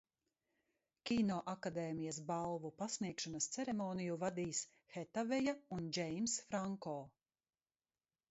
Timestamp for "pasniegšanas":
2.79-3.49